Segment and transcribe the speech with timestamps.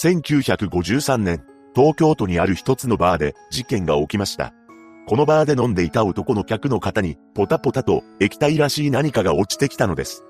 [0.00, 1.42] 1953年、
[1.74, 4.54] 東京都にある一つのバーで事件が起きました。
[5.08, 10.24] このバーで飲んでいた男の客の方に、ポタポタと液体らしい何かが落ちてきたのです。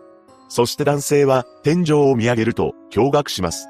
[0.49, 3.67] そして男性は天井を見上げると驚愕します。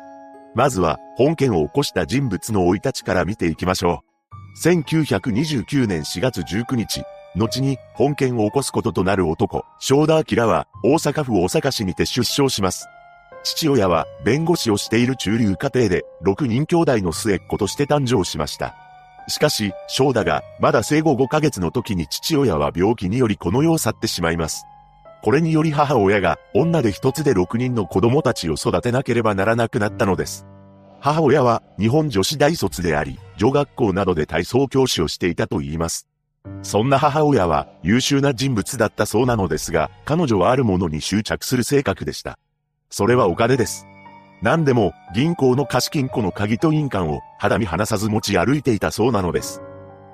[0.55, 4.65] まずは本件を起こした人物の生い立ちから見ていきましょう。
[4.65, 7.03] 1929年4月19日、
[7.35, 12.87] 後に本件を起こすこととなる男、正田明は大阪府大阪市にて出生します。
[13.45, 18.75] 父親は弁護士をしている中流家庭で6人兄弟の末っ子として誕生しました。
[19.29, 24.65] しかし、正田がまだ生後5ヶ月の時に父親は病気によりこの世を去ってしまいます。
[25.23, 30.47] これにより母親が女で一つで6人の子供たちを育てなければならなくなったのです。
[31.01, 36.09] 母親は日本女子大卒であり、女学校などで体操教師をしていたと言います。
[36.63, 42.39] そんな母親は優秀な人物だったそうなのですが、彼女はあるものに執着する性格でした。
[42.91, 43.87] それはお金です。
[44.41, 49.63] 何でも銀行の貸金庫の鍵と印鑑を肌身離さず持ち歩いていたそうなのです。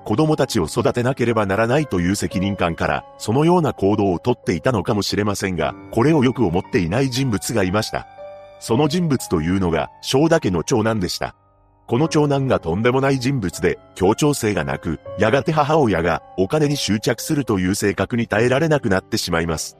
[0.03, 8.07] 子供たちを育てなければならないという責任感から、そのような行動をとっていたのかもしれませんが、これをよく思っていない人物がいました。
[8.59, 11.35] その人物というのが、正田家の長男でした。
[11.87, 19.77] この長男がとんでもない人物で、協調性がなく、やがて母親がお金に執着するという性格に耐えられなくなってしまいます。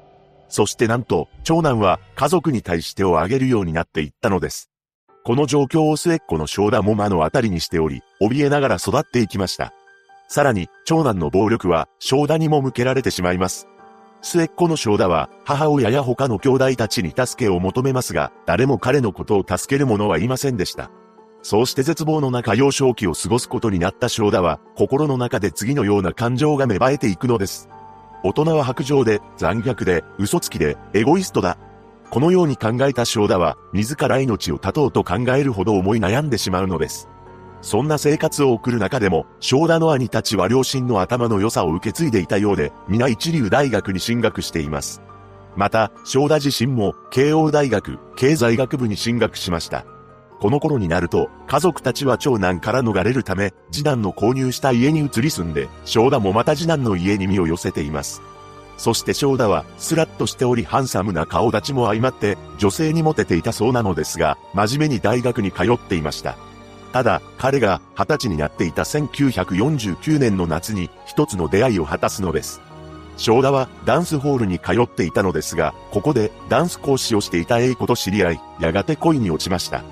[0.47, 4.69] そしてなんと、長男は家族に対してをあげるようになっていったのです。
[5.23, 9.73] この状況を末っ子の正田も目の当たりにしており、怯えながら育っていきました。
[10.27, 13.67] さらに、長男の暴力は正田にも向けられてしまいます。
[14.21, 20.89] 末っ子の正田は母親や他の兄弟たちに助けを求めますが、誰も彼のことを助ける者はいませんでした。
[21.43, 27.69] そうして絶望の中幼少期を過ごすことになった正田は、心の中で次のような感情が芽生えていくのです。
[28.25, 31.59] 大人は白状で、残虐で、嘘つきで、エゴイストだ。
[32.09, 37.07] このように考えた正田は、自ら命を絶とうと考えるほど思い悩んでしまうのです。
[37.61, 45.03] そんな生活を送る中でも、正田の兄たちは両親の頭の良さを受け継いでいたようで、皆一流大学に進学しています。
[45.55, 49.85] また、正田自身も、慶応大学、経済学部に進学しました。
[50.39, 58.21] この頃になると、家族たちは長男から逃れるため、次男の購入した家に移り住んで、正田もまた次男の家に身を寄せています。
[58.77, 66.37] そして正田は、スラッとしておりハンサムな顔立ちも相まって、女性にモテていたそうなのですが、真面目に大学に通っていました。
[66.91, 72.61] ただ、彼が二十歳になっていた1949年の夏に一つの出会いを果たすのです。
[73.17, 79.83] 正田はダンスホールに通っていたのですが、ここでダンス講師をしていた A 子と知り合い、やがて恋に落ちました。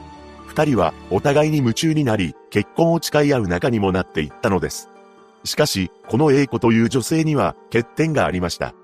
[0.56, 4.92] 二人はお互いに夢中になり、結婚を誓い合う仲にもなっていったのです。
[5.44, 8.76] しかし、この A 子という女性には欠点がありました。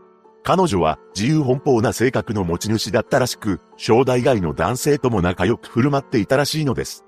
[0.43, 7.05] 彼女は自由奔放な性格の持ち主だったらしく、正代外の男性とも仲良く振る舞っていたらしいのです。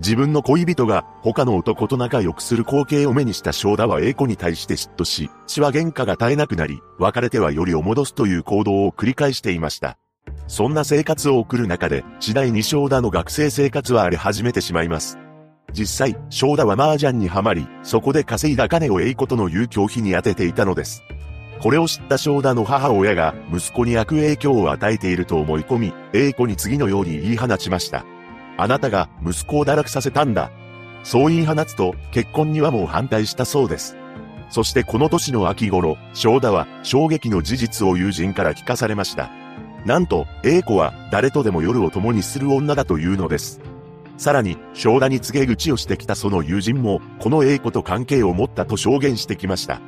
[0.00, 9.98] 自分の恋人が他の男と仲良くする光景を目にした正田は A 子に対して嫉妬し、血は喧嘩が絶えなくなり、別れてはよりを戻すという行動を繰り返していました。
[10.48, 15.18] そんな生活を送る中で、次第に正田の学生生活は荒れ始めてしまいます。
[15.74, 21.04] 実際、正田は麻雀にはまり、そこで稼いだ金を栄子との遊興費に充てていたのです。
[21.60, 28.06] これを知った正田の母親が息子に悪影響を与えていると思い込み、栄子に次のように言い放ちました。
[28.56, 30.50] あなたが息子を堕落させたんだ。
[31.02, 33.96] そう言い放つと結婚にはもう反対したそうです。
[34.50, 39.30] そしてこの年の秋頃、正田は衝撃の事実を友人から聞かされました。
[39.88, 43.58] なんと、A 子は誰とでも夜を共にする女だというのです。
[44.18, 49.80] さらに、正田に告げ口をしてきたその友人も、この A 子と関係を持ったと証言してきました。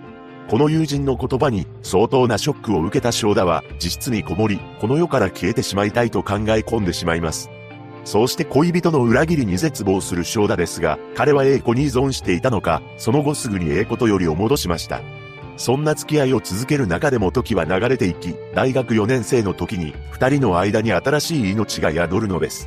[0.49, 7.51] この友人の言葉に相当なショックを受けた正田は自室にこもり、この世から消えてしまいたいと考え込んでしまいます。
[8.07, 15.03] そうして恋人の裏切りに絶望する正田ですが、彼は A 子に依存していたのか、その後すぐに A 子とよりを戻しました。
[15.61, 22.67] そんな付き合いを続ける中でも時は流れていき、大学4年生の時に、二人の間に新しい命が宿るのです。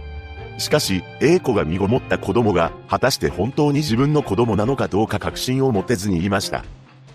[0.59, 6.66] しかし、A 子が身ごもった子供が、果たして本当に自分の子供なのかどうか確信を持てずにいました。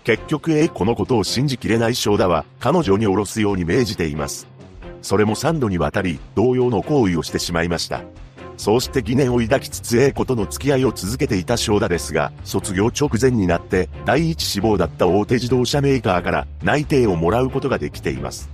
[0.03, 4.49] 結局 A 子のことを信じきれない正田は、彼女に下ろすように命じています。
[5.01, 8.01] それも3度にわたり、同様の行為をしてしまいました。
[8.59, 18.49] そうして疑念を抱きつつ A 子との付き合いを続けていた正田ですが、卒業直前になって第一志望だった大手自動車メーカーから内定をもらうことができています。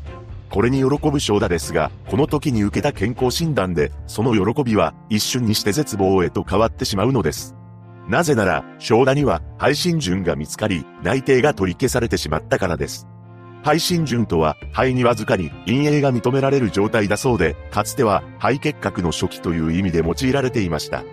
[0.51, 7.55] これに喜ぶ正田ですが、この時に受けた健康診断で、その喜びは一瞬にして絶望へと変わってしまうのです。
[8.07, 13.07] なぜなら、正田には配信順が見つかり、内定が取り消されてしまったからです。
[13.65, 21.03] 肺心順とは、肺にわずかに陰影が認められる状態だそうで、かつては肺結核の初期という意味で用いられていました。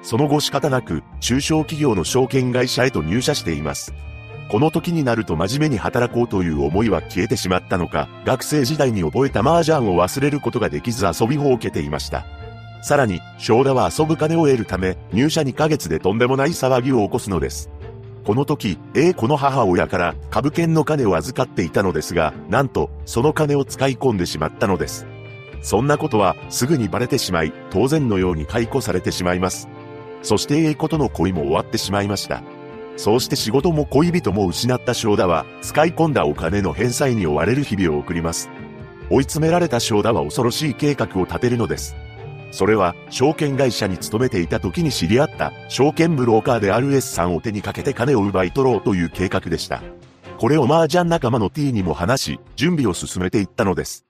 [0.00, 3.92] その後仕方なく、中小企業の証券会社へと入社しています。
[4.50, 12.24] この時になると真面目に働こうという思いは消えてしまったのか、学生時代に覚えた麻雀を忘れることができず遊びほうけていました。
[12.80, 17.68] さらに、正田は遊ぶ金を得るため、入社2ヶ月でとんでもない騒ぎを起こすのです。
[18.28, 25.06] この時、A 子の母親から株券の金を預かっていたのですが、なんと、その金を使い込んでしまったのです。
[25.62, 29.66] そんなことは、すぐにバレてしまい、当然のように解雇されてしまいます。
[30.20, 32.42] そして A 子との恋も終わってしまいました。
[32.98, 38.50] そうして仕事も恋人も失った正田は、使い込んだお金の返済に追われる日々を送ります。
[39.08, 41.96] 追い詰められた正田は恐ろしい計画を立てるのです。
[42.50, 49.82] それは、証券会社に勤めていた時に知り合った、証券ブローカーである S さんを手にかけて金を奪い取ろうという計画でした。
[50.38, 54.06] これを麻雀仲間の T にも話し、準備を進めていったのです。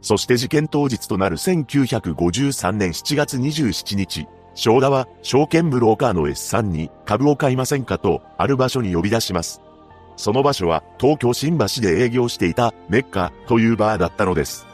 [0.00, 9.60] そして事件当日となる1953年7月27日、正田は証券ブローカーの S さんに株を買いませんかと、ある場所に呼び出します。
[10.16, 14.66] その場所は東京新橋で営業していたメッカというバーだったのです。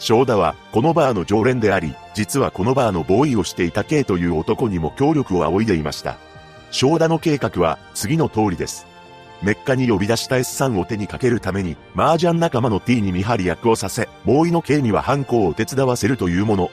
[0.00, 6.16] 正田は、このバーの常連であり、実はこのバーのボーイをしていた K という男にも協力を仰いでいました。
[6.70, 8.86] 正田の計画は、次の通りです。
[9.42, 16.70] メッカに呼び出した S さんを手にかけるために、麻雀仲間の T に見張り役をさせ、ボーイの K には犯行を手伝わせるというもの。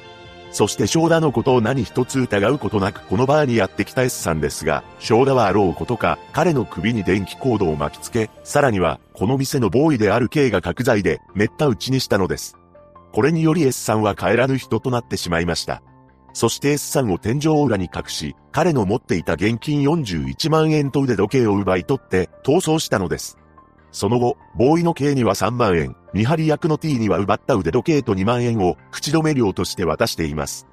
[0.52, 12.58] そして正田のことを何一つ疑うことなくこのバーにやってきた S さんですが、正田はあろうことか、彼の首に電気コードを巻きつけ、さらには、この店のボーイである K が角材で、めった打ちにしたのです。
[13.12, 15.82] これにより S さんは帰らぬ人となってしまいました。
[16.34, 23.38] そして S さんを天井裏に隠し、彼の持っていた現金41万円と腕時計を奪い取って逃走したのです。
[23.92, 30.68] その後、ボーイの K には3万円、見張り役の T には奪った腕時計と2万円を口止め料として渡しています。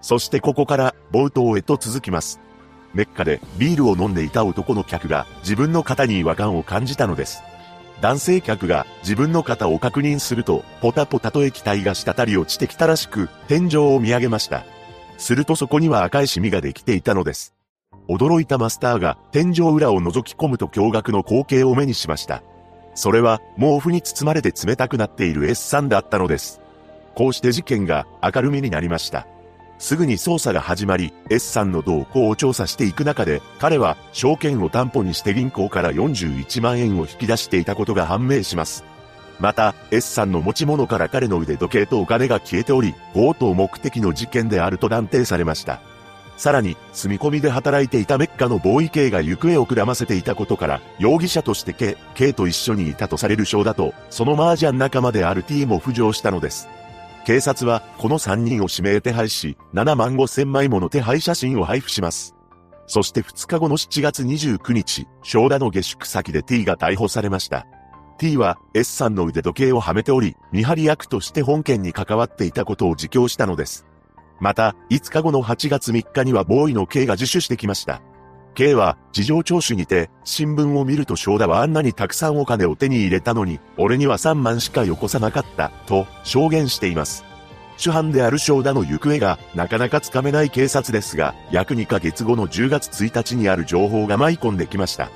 [0.00, 2.40] そしてここから冒頭へと続きます。
[2.94, 7.42] メッカでビールを飲んでいた男の客が自分の肩に違和感を感じたのです。
[8.00, 14.64] 男性客が自分の肩を確認すると、ポタポタと液体が滴り落ちてきたらしく、天井を見上げました。
[15.16, 17.54] するとそこには赤いシミができていたのです。
[18.08, 22.42] 驚いたマスターが天井裏を覗き込むと驚愕の光景を目にしました。
[22.94, 26.60] それは毛布に包まれて冷たくなっている S さんだったのです。
[27.14, 29.26] こうして事件が明るみになりました。
[29.78, 38.84] すぐに捜査が始まり、S さんの動向を調査していく中で、彼は証券を担保にして銀行から41万円を引き出していたことが判明します。
[39.38, 45.80] また、S さんの持ち物から彼の腕時計とお金が消えており、強盗目的の事件であると断定されました。
[46.36, 56.68] さらに、住み込みで働いていたメッカのボーイ系が行方をくらませていたことから、容疑者として K、K と一緒にいたとされる章だと、その麻雀仲間である T も浮上したのです。
[57.28, 62.34] 警察はこの3人を指名手配し、7万5千枚もの手配写真を配布します。
[62.86, 67.66] そして2日後の7月29日、正田の下宿先で T が逮捕されました。
[68.16, 73.84] T は S さんの腕時計をはめており、見張り役として本件に関わっていたことを自供したのです。
[74.40, 78.00] また、5日後の8月3日にはボーイの K が自首してきました。
[78.58, 87.24] K は事情聴取にて、新聞を見ると正田はあんなにたくさんお金を手に入れたのに、俺には3万しかよこさなかった、と証言しています。
[87.76, 95.08] 主犯である正田の行方がなかなかつかめない警察ですが、約2ヶ月後の10月1日にある情報が舞い込んできました。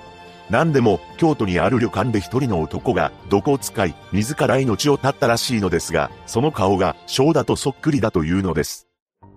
[0.48, 8.86] 何でも、京都にある旅館で一人の男が毒を使い、自ら命を絶ったらしいのですが、その顔が正田とそっくりだというのです。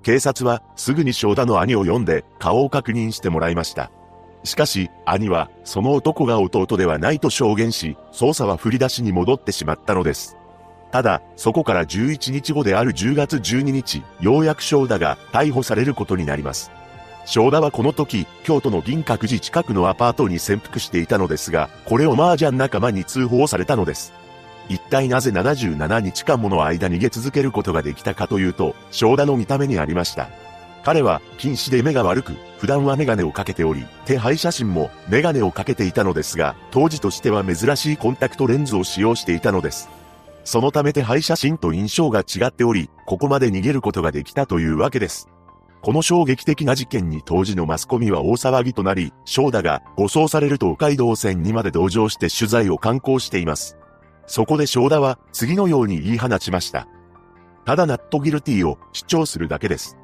[0.06, 3.90] 警察はすぐに正田の兄を呼んで顔を確認してもらいました。
[4.44, 10.38] しかし、兄はその男が弟ではないと証言し、捜査は振り出しに戻ってしまったのです。
[10.92, 16.70] ただ、そこから11日後である10月12日、ようやく正田が逮捕されることになります。
[17.26, 24.14] 正田はこの時、京都の銀閣寺近くのアパートに潜伏していたのですが、これを麻雀仲間に通報されたのです。
[24.70, 30.30] 一体なぜ77日間もの間逃げ続けることができたかというと、正田の見た目にありました。
[30.84, 39.90] 彼は近視で目が悪く、普段はメガネをかけており、手配写真もメガネをかけていたのですが、当時としては珍しいコンタクトレンズを使用していたのです。
[40.44, 45.28] そのため手配写真と印象が違っており、ここまで逃げることができたというわけです。
[45.82, 53.76] この衝撃的な事件に当時のマスコミは大騒ぎとなり、正田が護送される東海道線にまで同乗して取材を敢行しています。
[54.28, 56.88] そこで正田は次のように言い放ちました。
[57.66, 59.98] ただナットギルティを主張するだけです。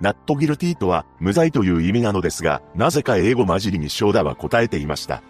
[0.00, 5.22] ナットギルティとは無罪という意味なのですが、なぜか英語混じりに正田は答えていました。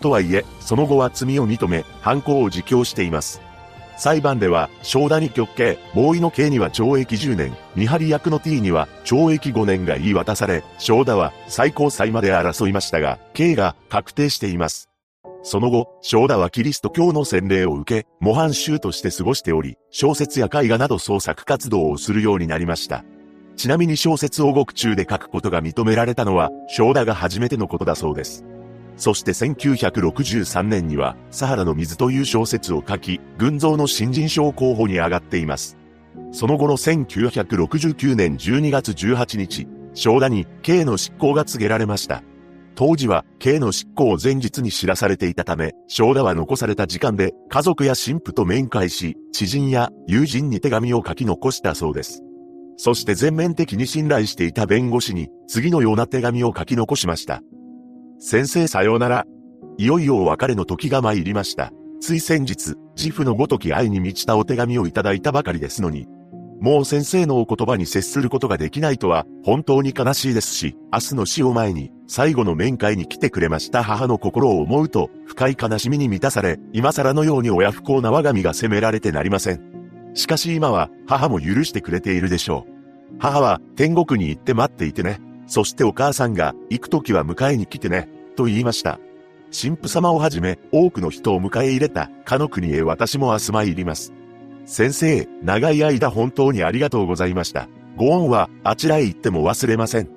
[0.00, 3.40] とはいえ、その後は罪を認め、犯行を自供しています。
[3.96, 14.93] 裁判では、正田に極刑、ボーイの刑には懲役10年、見張り役の T には懲役5年が言い渡され、正田は最高裁まで争いましたが、刑が確定しています。
[15.46, 23.04] その後、正田はキリスト教の洗礼を受け、模範囚として過ごしており、小説や絵画など創作活動をするようになりました。
[23.54, 28.42] ちなみに小説を獄中で書くことが認められたのは、正田が初めてのことだそうです。
[28.96, 35.76] そして1963年には、サハラの水という小説を書き、群像の新人賞候補に上がっています。
[36.32, 42.22] その後の1969年12月18日、正田に刑の執行が告げられました。
[42.74, 52.22] 当時は刑の執行を前日に知らされていたため、正田は残された時間で家族や神父と面会し、知人や友人に手紙を書き残したそうです。
[52.76, 57.40] そして全面的に信頼していた弁護士に次のような手紙を書き残しました。
[58.18, 59.26] 先生さようなら。
[59.76, 61.72] いよいよお別れの時が参りました。
[62.00, 66.06] つい先日、自負のごとき愛に満ちたお手紙をいただいたばかりですのに、
[66.60, 79.74] もう先生のお言葉に接することができないとは本当に悲しいですし、明日の死を前に最後の面会に来てくれました母の心を思うと深い悲しみに満たされ、今更のように親不幸な我が身が責められてなりません。
[80.14, 83.16] しかし今は母も許してくれているでしょう。
[83.18, 85.20] 母は天国に行って待っていてね。
[85.46, 88.08] そしてお母さんが行く時は迎えに来てね。
[88.36, 88.98] と言いました。
[89.52, 94.12] 神父様をはじめ多くの人を迎え入れたかの国へ私も明日参ります。
[94.66, 97.68] 先生、長い間本当にありがとうございました。
[97.96, 100.08] ご恩はあちらへ行っても忘れません。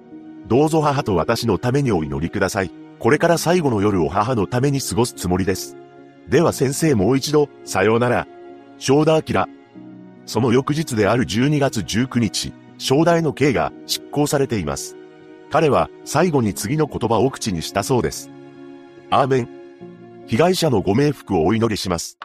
[0.48, 2.72] どうぞ母と私のためにお祈りください。
[3.00, 5.76] これから最後の夜を母のために過ごすつもりです。
[6.30, 8.28] では先生もう一度、さようなら。
[8.80, 9.46] 正田明。
[10.26, 14.96] その翌日である12月19日、正代の刑が執行されています。
[15.52, 18.30] 彼は最後に次の言葉を口にしたそうです。
[19.10, 19.50] アーメン。
[20.28, 22.18] 被害者のご冥福をお祈りします。